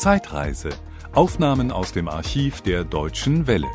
Zeitreise. 0.00 0.70
Aufnahmen 1.12 1.70
aus 1.70 1.92
dem 1.92 2.08
Archiv 2.08 2.62
der 2.62 2.84
Deutschen 2.84 3.46
Welle. 3.46 3.68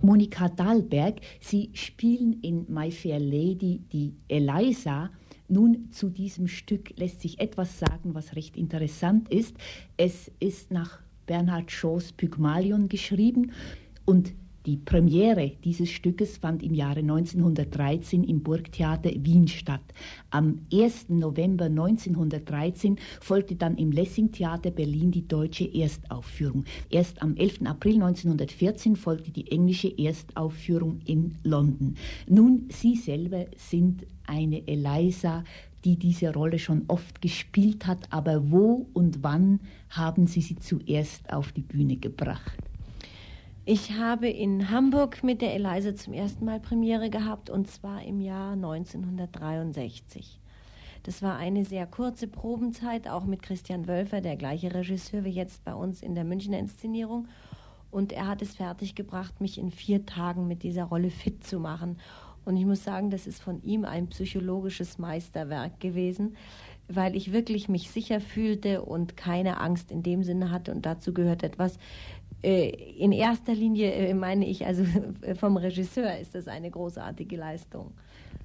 Monika 0.00 0.48
Dahlberg, 0.48 1.20
Sie 1.38 1.68
spielen 1.74 2.40
in 2.40 2.64
My 2.72 2.90
Fair 2.90 3.20
Lady 3.20 3.82
die 3.92 4.16
Eliza. 4.26 5.10
Nun 5.48 5.90
zu 5.90 6.08
diesem 6.08 6.48
Stück 6.48 6.96
lässt 6.96 7.20
sich 7.20 7.40
etwas 7.40 7.78
sagen, 7.78 8.14
was 8.14 8.36
recht 8.36 8.56
interessant 8.56 9.28
ist. 9.28 9.54
Es 9.98 10.32
ist 10.40 10.70
nach 10.70 11.00
Bernhard 11.26 11.70
Shaws 11.70 12.12
Pygmalion 12.12 12.88
geschrieben 12.88 13.52
und 14.06 14.32
die 14.66 14.78
Premiere 14.78 15.52
dieses 15.62 15.90
Stückes 15.90 16.38
fand 16.38 16.62
im 16.62 16.74
Jahre 16.74 17.00
1913 17.00 18.24
im 18.24 18.42
Burgtheater 18.42 19.10
Wien 19.14 19.46
statt. 19.46 19.82
Am 20.30 20.60
1. 20.72 21.10
November 21.10 21.66
1913 21.66 22.98
folgte 23.20 23.56
dann 23.56 23.76
im 23.76 23.92
Lessing-Theater 23.92 24.70
Berlin 24.70 25.10
die 25.10 25.28
deutsche 25.28 25.70
Erstaufführung. 25.72 26.64
Erst 26.88 27.20
am 27.20 27.36
11. 27.36 27.66
April 27.66 27.94
1914 27.94 28.96
folgte 28.96 29.30
die 29.30 29.50
englische 29.50 29.92
Erstaufführung 29.98 31.00
in 31.04 31.34
London. 31.42 31.96
Nun, 32.26 32.68
Sie 32.70 32.96
selber 32.96 33.46
sind 33.56 34.06
eine 34.26 34.66
Eliza, 34.66 35.44
die 35.84 35.98
diese 35.98 36.32
Rolle 36.32 36.58
schon 36.58 36.84
oft 36.88 37.20
gespielt 37.20 37.86
hat, 37.86 38.10
aber 38.10 38.50
wo 38.50 38.86
und 38.94 39.22
wann 39.22 39.60
haben 39.90 40.26
Sie 40.26 40.40
sie 40.40 40.56
zuerst 40.56 41.30
auf 41.30 41.52
die 41.52 41.60
Bühne 41.60 41.96
gebracht? 41.96 42.73
Ich 43.66 43.92
habe 43.92 44.28
in 44.28 44.68
Hamburg 44.70 45.24
mit 45.24 45.40
der 45.40 45.54
Eliza 45.54 45.96
zum 45.96 46.12
ersten 46.12 46.44
Mal 46.44 46.60
Premiere 46.60 47.08
gehabt 47.08 47.48
und 47.48 47.66
zwar 47.66 48.02
im 48.02 48.20
Jahr 48.20 48.52
1963. 48.52 50.38
Das 51.02 51.22
war 51.22 51.38
eine 51.38 51.64
sehr 51.64 51.86
kurze 51.86 52.28
Probenzeit, 52.28 53.08
auch 53.08 53.24
mit 53.24 53.42
Christian 53.42 53.88
Wölfer, 53.88 54.20
der 54.20 54.36
gleiche 54.36 54.74
Regisseur 54.74 55.24
wie 55.24 55.30
jetzt 55.30 55.64
bei 55.64 55.74
uns 55.74 56.02
in 56.02 56.14
der 56.14 56.24
Münchner 56.24 56.58
Inszenierung. 56.58 57.26
Und 57.90 58.12
er 58.12 58.26
hat 58.26 58.42
es 58.42 58.56
fertiggebracht, 58.56 59.40
mich 59.40 59.56
in 59.56 59.70
vier 59.70 60.04
Tagen 60.04 60.46
mit 60.46 60.62
dieser 60.62 60.84
Rolle 60.84 61.08
fit 61.08 61.42
zu 61.42 61.58
machen. 61.58 61.96
Und 62.44 62.58
ich 62.58 62.66
muss 62.66 62.84
sagen, 62.84 63.08
das 63.08 63.26
ist 63.26 63.42
von 63.42 63.62
ihm 63.62 63.86
ein 63.86 64.08
psychologisches 64.08 64.98
Meisterwerk 64.98 65.80
gewesen, 65.80 66.36
weil 66.88 67.16
ich 67.16 67.32
wirklich 67.32 67.68
mich 67.68 67.90
sicher 67.90 68.20
fühlte 68.20 68.82
und 68.82 69.16
keine 69.16 69.60
Angst 69.60 69.90
in 69.90 70.02
dem 70.02 70.22
Sinne 70.22 70.50
hatte. 70.50 70.72
Und 70.72 70.86
dazu 70.86 71.12
gehört 71.14 71.42
etwas, 71.42 71.78
äh, 72.42 72.68
in 72.98 73.12
erster 73.12 73.54
Linie 73.54 73.92
äh, 73.92 74.14
meine 74.14 74.46
ich, 74.46 74.66
also 74.66 74.84
vom 75.36 75.56
Regisseur 75.56 76.18
ist 76.18 76.34
das 76.34 76.46
eine 76.46 76.70
großartige 76.70 77.36
Leistung. 77.36 77.92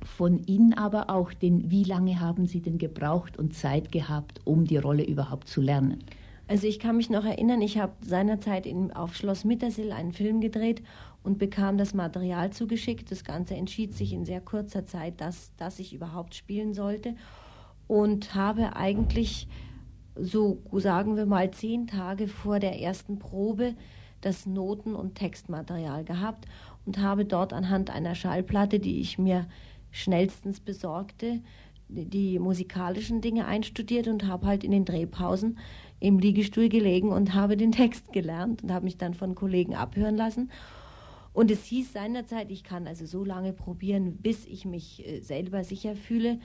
Von 0.03 0.45
Ihnen 0.45 0.73
aber 0.73 1.09
auch, 1.09 1.33
denn 1.33 1.69
wie 1.69 1.83
lange 1.83 2.21
haben 2.21 2.45
Sie 2.45 2.61
denn 2.61 2.77
gebraucht 2.77 3.37
und 3.37 3.53
Zeit 3.53 3.91
gehabt, 3.91 4.39
um 4.45 4.65
die 4.65 4.77
Rolle 4.77 5.03
überhaupt 5.03 5.49
zu 5.49 5.59
lernen? 5.59 6.03
Also 6.47 6.65
ich 6.65 6.79
kann 6.79 6.97
mich 6.97 7.09
noch 7.09 7.25
erinnern, 7.25 7.61
ich 7.61 7.77
habe 7.77 7.93
seinerzeit 8.01 8.65
in, 8.65 8.91
auf 8.93 9.15
Schloss 9.15 9.43
Mittersill 9.43 9.91
einen 9.91 10.13
Film 10.13 10.39
gedreht 10.39 10.81
und 11.21 11.37
bekam 11.37 11.77
das 11.77 11.93
Material 11.93 12.51
zugeschickt. 12.51 13.11
Das 13.11 13.25
Ganze 13.25 13.55
entschied 13.55 13.93
sich 13.93 14.13
in 14.13 14.25
sehr 14.25 14.41
kurzer 14.41 14.85
Zeit, 14.85 15.19
dass, 15.19 15.51
dass 15.57 15.77
ich 15.77 15.93
überhaupt 15.93 16.33
spielen 16.33 16.73
sollte 16.73 17.15
und 17.89 18.35
habe 18.35 18.75
eigentlich 18.75 19.47
so 20.15 20.61
sagen 20.73 21.17
wir 21.17 21.25
mal 21.25 21.49
zehn 21.51 21.87
Tage 21.87 22.27
vor 22.27 22.59
der 22.59 22.79
ersten 22.79 23.17
Probe 23.17 23.73
das 24.21 24.45
Noten- 24.45 24.95
und 24.95 25.15
Textmaterial 25.15 26.03
gehabt 26.03 26.45
und 26.85 26.99
habe 26.99 27.25
dort 27.25 27.51
anhand 27.51 27.89
einer 27.89 28.15
Schallplatte, 28.15 28.79
die 28.79 28.99
ich 29.01 29.17
mir 29.17 29.47
schnellstens 29.91 30.59
besorgte, 30.59 31.41
die 31.87 32.37
musikalischen 32.37 33.21
Dinge 33.21 33.45
einstudiert 33.45 34.07
und 34.07 34.27
habe 34.27 34.45
halt 34.45 34.63
in 34.63 34.71
den 34.71 34.85
Drehpausen 34.85 35.57
im 35.99 36.19
Liegestuhl 36.19 36.69
gelegen 36.69 37.11
und 37.11 37.33
habe 37.33 37.57
den 37.57 37.71
Text 37.71 38.13
gelernt 38.13 38.61
und 38.61 38.71
habe 38.71 38.85
mich 38.85 38.97
dann 38.97 39.15
von 39.15 39.33
Kollegen 39.33 39.73
abhören 39.73 40.15
lassen. 40.15 40.51
Und 41.33 41.49
es 41.49 41.63
hieß 41.65 41.93
seinerzeit, 41.93 42.51
ich 42.51 42.63
kann 42.63 42.87
also 42.87 43.05
so 43.05 43.23
lange 43.23 43.53
probieren, 43.53 44.17
bis 44.17 44.45
ich 44.45 44.65
mich 44.65 45.07
äh, 45.07 45.21
selber 45.21 45.63
sicher 45.63 45.95
fühle. 45.95 46.39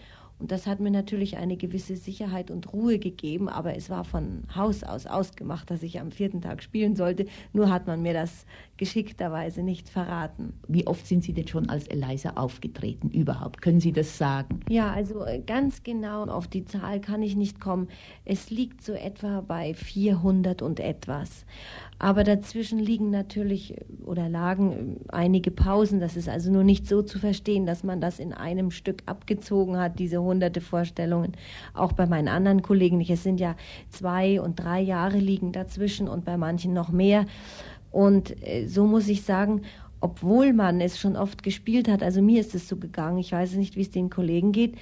Und 0.44 0.52
das 0.52 0.66
hat 0.66 0.78
mir 0.78 0.90
natürlich 0.90 1.38
eine 1.38 1.56
gewisse 1.56 1.96
Sicherheit 1.96 2.50
und 2.50 2.70
Ruhe 2.74 2.98
gegeben, 2.98 3.48
aber 3.48 3.76
es 3.76 3.88
war 3.88 4.04
von 4.04 4.42
Haus 4.54 4.84
aus 4.84 5.06
ausgemacht, 5.06 5.70
dass 5.70 5.82
ich 5.82 5.98
am 6.00 6.10
vierten 6.10 6.42
Tag 6.42 6.62
spielen 6.62 6.96
sollte. 6.96 7.24
Nur 7.54 7.70
hat 7.70 7.86
man 7.86 8.02
mir 8.02 8.12
das 8.12 8.44
geschickterweise 8.76 9.62
nicht 9.62 9.88
verraten. 9.88 10.52
Wie 10.68 10.86
oft 10.86 11.06
sind 11.06 11.24
Sie 11.24 11.32
denn 11.32 11.48
schon 11.48 11.70
als 11.70 11.86
Eliza 11.86 12.32
aufgetreten 12.34 13.08
überhaupt? 13.08 13.62
Können 13.62 13.80
Sie 13.80 13.92
das 13.92 14.18
sagen? 14.18 14.60
Ja, 14.68 14.92
also 14.92 15.24
äh, 15.24 15.40
ganz 15.40 15.82
genau 15.82 16.24
auf 16.24 16.46
die 16.46 16.66
Zahl 16.66 17.00
kann 17.00 17.22
ich 17.22 17.36
nicht 17.36 17.58
kommen. 17.58 17.88
Es 18.26 18.50
liegt 18.50 18.82
so 18.82 18.92
etwa 18.92 19.40
bei 19.40 19.72
400 19.72 20.60
und 20.60 20.78
etwas. 20.78 21.46
Aber 21.98 22.24
dazwischen 22.24 22.78
liegen 22.78 23.10
natürlich 23.10 23.78
äh, 23.78 23.84
oder 24.04 24.28
lagen 24.28 24.98
äh, 25.08 25.12
einige 25.12 25.50
Pausen. 25.50 26.00
Das 26.00 26.16
ist 26.16 26.28
also 26.28 26.50
nur 26.50 26.64
nicht 26.64 26.86
so 26.86 27.00
zu 27.02 27.18
verstehen, 27.18 27.64
dass 27.64 27.84
man 27.84 28.00
das 28.00 28.18
in 28.18 28.32
einem 28.32 28.70
Stück 28.70 29.02
abgezogen 29.06 29.78
hat, 29.78 29.98
diese 29.98 30.20
hunderte 30.34 30.60
Vorstellungen. 30.60 31.32
Auch 31.72 31.92
bei 31.92 32.06
meinen 32.06 32.28
anderen 32.28 32.62
Kollegen. 32.62 33.00
Es 33.00 33.22
sind 33.22 33.40
ja 33.40 33.56
zwei 33.88 34.40
und 34.40 34.56
drei 34.56 34.80
Jahre 34.80 35.18
liegen 35.18 35.52
dazwischen 35.52 36.08
und 36.08 36.24
bei 36.24 36.36
manchen 36.36 36.74
noch 36.74 36.90
mehr. 36.90 37.26
Und 37.90 38.34
äh, 38.46 38.66
so 38.66 38.86
muss 38.86 39.08
ich 39.08 39.22
sagen, 39.22 39.62
obwohl 40.00 40.52
man 40.52 40.80
es 40.80 40.98
schon 40.98 41.16
oft 41.16 41.42
gespielt 41.42 41.88
hat, 41.88 42.02
also 42.02 42.20
mir 42.20 42.40
ist 42.40 42.54
es 42.54 42.68
so 42.68 42.76
gegangen, 42.76 43.18
ich 43.18 43.32
weiß 43.32 43.54
nicht, 43.54 43.76
wie 43.76 43.80
es 43.80 43.90
den 43.90 44.10
Kollegen 44.10 44.52
geht, 44.52 44.76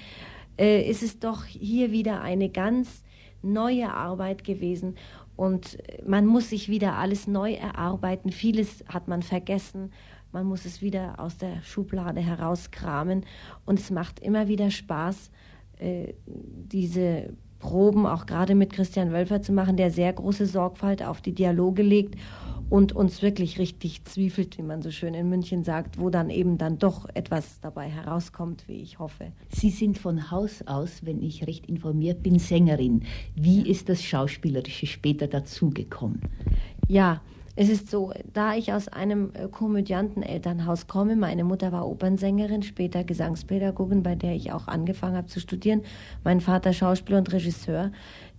äh, 0.59 0.83
ist 0.83 1.03
es 1.03 1.21
doch 1.21 1.45
hier 1.45 1.93
wieder 1.93 2.23
eine 2.23 2.49
ganz 2.49 3.05
neue 3.43 3.93
Arbeit 3.93 4.43
gewesen. 4.43 4.97
Und 5.37 5.79
man 6.07 6.27
muss 6.27 6.51
sich 6.51 6.69
wieder 6.69 6.97
alles 6.97 7.27
neu 7.27 7.53
erarbeiten. 7.53 8.33
Vieles 8.33 8.85
hat 8.89 9.09
man 9.09 9.23
vergessen. 9.23 9.93
Man 10.33 10.47
muss 10.47 10.65
es 10.65 10.81
wieder 10.81 11.21
aus 11.21 11.37
der 11.37 11.63
Schublade 11.63 12.21
herauskramen. 12.21 13.25
Und 13.67 13.79
es 13.79 13.91
macht 13.91 14.21
immer 14.21 14.49
wieder 14.49 14.71
Spaß, 14.71 15.31
äh, 15.79 16.15
diese 16.27 17.35
Proben 17.59 18.07
auch 18.07 18.27
gerade 18.27 18.55
mit 18.55 18.73
Christian 18.73 19.13
Wölfer 19.13 19.41
zu 19.41 19.53
machen, 19.53 19.77
der 19.77 19.91
sehr 19.91 20.13
große 20.13 20.47
Sorgfalt 20.47 21.03
auf 21.03 21.21
die 21.21 21.33
Dialoge 21.33 21.83
legt 21.83 22.17
und 22.73 22.93
uns 22.93 23.21
wirklich 23.21 23.59
richtig 23.59 24.05
zwiefelt, 24.05 24.57
wie 24.57 24.63
man 24.63 24.81
so 24.81 24.91
schön 24.91 25.13
in 25.13 25.29
München 25.29 25.63
sagt, 25.63 26.01
wo 26.01 26.09
dann 26.09 26.31
eben 26.31 26.57
dann 26.57 26.79
doch 26.79 27.07
etwas 27.13 27.61
dabei 27.61 27.89
herauskommt, 27.91 28.67
wie 28.67 28.81
ich 28.81 28.99
hoffe. 28.99 29.33
Sie 29.51 29.69
sind 29.69 29.99
von 29.99 30.31
Haus 30.31 30.67
aus, 30.67 31.05
wenn 31.05 31.23
ich 31.23 31.47
recht 31.47 31.67
informiert 31.67 32.23
bin, 32.23 32.39
Sängerin. 32.39 33.03
Wie 33.37 33.69
ist 33.69 33.91
das 33.91 34.03
Schauspielerische 34.03 34.87
später 34.87 35.27
dazugekommen? 35.27 36.23
Ja, 36.89 37.21
es 37.55 37.69
ist 37.69 37.91
so, 37.91 38.13
da 38.33 38.55
ich 38.55 38.73
aus 38.73 38.89
einem 38.89 39.31
äh, 39.35 39.49
Komödiantenelternhaus 39.49 40.87
komme, 40.87 41.17
meine 41.17 41.45
Mutter 41.45 41.71
war 41.71 41.87
Opernsängerin, 41.87 42.63
später 42.63 43.05
Gesangspädagogin, 43.05 44.03
bei 44.03 44.15
der 44.15 44.35
ich 44.35 44.53
auch 44.53 44.69
angefangen 44.69 45.17
habe 45.17 45.27
zu 45.27 45.39
studieren, 45.39 45.83
mein 46.25 46.41
Vater 46.41 46.73
Schauspieler 46.73 47.19
und 47.19 47.33
Regisseur, 47.33 47.93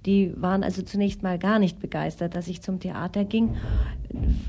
die 0.06 0.34
waren 0.36 0.64
also 0.64 0.82
zunächst 0.82 1.24
mal 1.24 1.38
gar 1.38 1.60
nicht 1.60 1.80
begeistert, 1.80 2.36
dass 2.36 2.48
ich 2.48 2.62
zum 2.62 2.80
Theater 2.80 3.24
ging. 3.24 3.56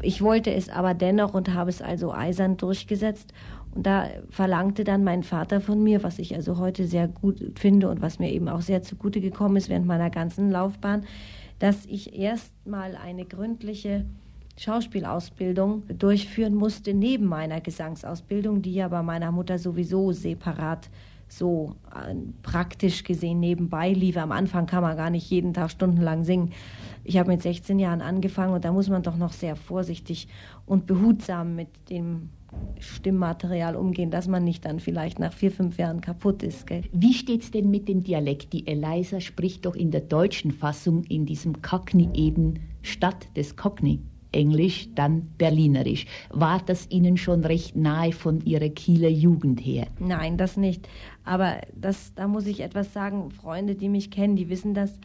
Ich 0.03 0.21
wollte 0.21 0.53
es 0.53 0.69
aber 0.69 0.95
dennoch 0.95 1.35
und 1.35 1.55
habe 1.55 1.71
es 1.71 1.81
also 1.81 2.13
eisern 2.13 2.57
durchgesetzt. 2.57 3.33
Und 3.75 3.87
da 3.87 4.09
verlangte 4.31 4.83
dann 4.85 5.05
mein 5.05 5.23
Vater 5.23 5.61
von 5.61 5.83
mir, 5.83 6.03
was 6.03 6.19
ich 6.19 6.35
also 6.35 6.59
heute 6.59 6.87
sehr 6.87 7.07
gut 7.07 7.53
finde 7.57 7.89
und 7.89 8.03
was 8.03 8.19
mir 8.19 8.33
eben 8.33 8.49
auch 8.49 8.63
sehr 8.63 8.83
zugute 8.83 9.21
gekommen 9.21 9.57
ist 9.57 9.69
während 9.69 9.87
meiner 9.87 10.11
ganzen 10.11 10.51
Laufbahn, 10.51 11.05
dass 11.59 11.87
ich 11.87 12.19
erst 12.19 12.53
mal 12.67 12.97
eine 12.97 13.25
gründliche 13.25 14.05
Schauspielausbildung 14.56 15.82
durchführen 15.98 16.54
musste 16.54 16.94
neben 16.94 17.26
meiner 17.26 17.60
Gesangsausbildung, 17.60 18.62
die 18.62 18.75
ja 18.75 18.88
bei 18.88 19.03
meiner 19.03 19.32
Mutter 19.32 19.59
sowieso 19.59 20.12
separat 20.12 20.91
so 21.28 21.75
äh, 21.94 22.15
praktisch 22.42 23.03
gesehen 23.03 23.41
nebenbei 23.41 23.92
lief. 23.92 24.16
Am 24.16 24.32
Anfang 24.32 24.66
kann 24.66 24.82
man 24.82 24.97
gar 24.97 25.10
nicht 25.10 25.28
jeden 25.31 25.54
Tag 25.54 25.70
stundenlang 25.70 26.25
singen. 26.25 26.53
Ich 27.03 27.18
habe 27.18 27.33
mit 27.33 27.42
16 27.42 27.78
Jahren 27.78 28.01
angefangen 28.01 28.54
und 28.54 28.65
da 28.65 28.72
muss 28.72 28.89
man 28.89 29.03
doch 29.03 29.16
noch 29.16 29.33
sehr 29.33 29.56
vorsichtig 29.56 30.28
und 30.66 30.86
behutsam 30.86 31.57
mit 31.57 31.68
dem 31.91 32.30
Stimmmaterial 32.78 33.74
umgehen, 33.74 34.10
dass 34.10 34.28
man 34.28 34.45
nicht 34.45 34.65
dann 34.65 34.78
vielleicht 34.78 35.18
nach 35.18 35.33
vier, 35.33 35.50
fünf 35.50 35.77
Jahren 35.77 36.00
kaputt 36.00 36.42
ist. 36.45 36.66
Gell? 36.66 36.83
Wie 36.92 37.12
steht's 37.12 37.50
denn 37.50 37.71
mit 37.71 37.89
dem 37.89 38.04
Dialekt? 38.04 38.53
Die 38.53 38.66
Eliza 38.66 39.21
spricht 39.21 39.66
doch 39.66 39.74
in 39.74 39.91
der 39.91 40.03
deutschen 40.03 40.53
Fassung 40.53 41.03
in 41.04 41.27
diesem 41.27 41.62
Cockney 41.62 42.09
eben 42.15 42.60
statt 42.83 43.27
des 43.36 43.57
Cockney. 43.57 44.00
Englisch, 44.34 44.89
dann 44.95 45.28
Berlinerisch. 45.39 46.07
War 46.31 46.60
das 46.65 46.91
Ihnen 46.91 47.16
schon 47.16 47.45
recht 47.45 47.77
nahe 47.77 48.13
von 48.13 48.41
Ihrer 48.45 48.69
Kieler 48.69 49.09
Jugend 49.09 49.60
her? 49.60 49.86
Nein, 49.98 50.36
das 50.36 50.57
nicht. 50.57 50.89
Aber 51.25 51.60
das, 51.75 52.13
da 52.15 52.28
muss 52.28 52.47
ich 52.47 52.60
etwas 52.60 52.92
sagen. 52.92 53.31
Freunde, 53.31 53.75
die 53.75 53.89
mich 53.89 54.10
kennen, 54.10 54.36
die 54.36 54.48
wissen 54.48 54.75
das. 54.75 54.98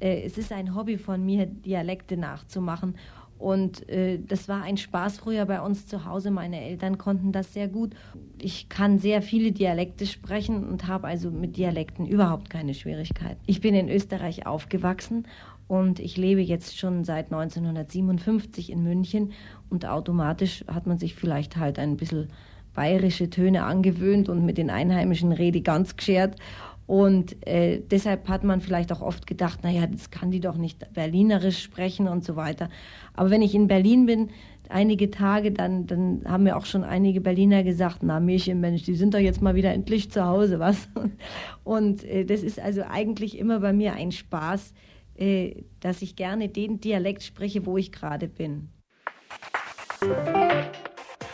Äh, 0.00 0.22
es 0.22 0.38
ist 0.38 0.52
ein 0.52 0.74
Hobby 0.74 0.98
von 0.98 1.24
mir, 1.24 1.46
Dialekte 1.46 2.16
nachzumachen. 2.16 2.94
Und 3.38 3.88
äh, 3.88 4.20
das 4.20 4.48
war 4.48 4.62
ein 4.62 4.76
Spaß 4.76 5.18
früher 5.18 5.44
bei 5.44 5.60
uns 5.60 5.86
zu 5.86 6.04
Hause. 6.04 6.30
Meine 6.30 6.60
Eltern 6.60 6.98
konnten 6.98 7.32
das 7.32 7.52
sehr 7.52 7.68
gut. 7.68 7.92
Ich 8.40 8.68
kann 8.68 8.98
sehr 8.98 9.22
viele 9.22 9.52
Dialekte 9.52 10.06
sprechen 10.06 10.64
und 10.66 10.86
habe 10.86 11.08
also 11.08 11.30
mit 11.30 11.56
Dialekten 11.56 12.06
überhaupt 12.06 12.48
keine 12.48 12.74
Schwierigkeit. 12.74 13.36
Ich 13.46 13.60
bin 13.60 13.74
in 13.74 13.88
Österreich 13.88 14.46
aufgewachsen 14.46 15.26
Und 15.66 15.98
ich 15.98 16.16
lebe 16.16 16.40
jetzt 16.40 16.78
schon 16.78 17.04
seit 17.04 17.32
1957 17.32 18.70
in 18.70 18.82
München 18.82 19.32
und 19.70 19.86
automatisch 19.86 20.64
hat 20.66 20.86
man 20.86 20.98
sich 20.98 21.14
vielleicht 21.14 21.56
halt 21.56 21.78
ein 21.78 21.96
bisschen 21.96 22.28
bayerische 22.74 23.30
Töne 23.30 23.64
angewöhnt 23.64 24.28
und 24.28 24.44
mit 24.44 24.58
den 24.58 24.70
Einheimischen 24.70 25.32
Rede 25.32 25.60
ganz 25.62 25.96
geschert. 25.96 26.36
Und 26.86 27.46
äh, 27.46 27.80
deshalb 27.80 28.28
hat 28.28 28.44
man 28.44 28.60
vielleicht 28.60 28.92
auch 28.92 29.00
oft 29.00 29.26
gedacht, 29.26 29.62
naja, 29.62 29.86
das 29.86 30.10
kann 30.10 30.30
die 30.30 30.40
doch 30.40 30.56
nicht 30.56 30.92
Berlinerisch 30.92 31.62
sprechen 31.62 32.08
und 32.08 32.24
so 32.24 32.36
weiter. 32.36 32.68
Aber 33.14 33.30
wenn 33.30 33.40
ich 33.40 33.54
in 33.54 33.68
Berlin 33.68 34.04
bin, 34.04 34.28
einige 34.68 35.10
Tage, 35.10 35.50
dann, 35.50 35.86
dann 35.86 36.22
haben 36.26 36.44
mir 36.44 36.56
auch 36.56 36.66
schon 36.66 36.84
einige 36.84 37.22
Berliner 37.22 37.62
gesagt, 37.62 37.98
na 38.02 38.20
Mensch, 38.20 38.44
die 38.44 38.94
sind 38.94 39.14
doch 39.14 39.18
jetzt 39.18 39.40
mal 39.40 39.54
wieder 39.54 39.72
endlich 39.72 40.10
zu 40.10 40.26
Hause, 40.26 40.58
was? 40.58 40.88
Und 41.64 42.04
äh, 42.04 42.26
das 42.26 42.42
ist 42.42 42.60
also 42.60 42.82
eigentlich 42.82 43.38
immer 43.38 43.60
bei 43.60 43.72
mir 43.72 43.94
ein 43.94 44.12
Spaß, 44.12 44.74
dass 45.16 46.02
ich 46.02 46.16
gerne 46.16 46.48
den 46.48 46.80
Dialekt 46.80 47.22
spreche, 47.22 47.66
wo 47.66 47.76
ich 47.76 47.92
gerade 47.92 48.28
bin. 48.28 48.68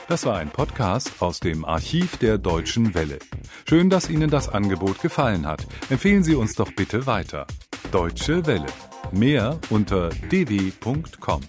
Das 0.08 0.26
war 0.26 0.38
ein 0.38 0.50
Podcast 0.50 1.22
aus 1.22 1.38
dem 1.38 1.64
Archiv 1.64 2.16
der 2.16 2.36
Deutschen 2.36 2.94
Welle. 2.94 3.20
Schön, 3.68 3.90
dass 3.90 4.10
Ihnen 4.10 4.28
das 4.28 4.48
Angebot 4.48 5.00
gefallen 5.00 5.46
hat. 5.46 5.66
Empfehlen 5.88 6.24
Sie 6.24 6.34
uns 6.34 6.54
doch 6.54 6.72
bitte 6.72 7.06
weiter. 7.06 7.46
Deutsche 7.92 8.44
Welle. 8.44 8.66
Mehr 9.12 9.60
unter 9.70 10.10
dw.com. 10.10 11.42